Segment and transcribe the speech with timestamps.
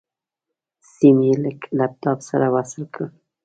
[0.93, 3.05] سيم يې له لپټاپ سره وصل کړ.